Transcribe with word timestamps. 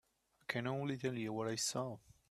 I 0.41 0.43
can 0.51 0.65
only 0.65 0.97
tell 0.97 1.13
you 1.15 1.31
what 1.31 1.47
I 1.49 1.53
saw. 1.57 1.99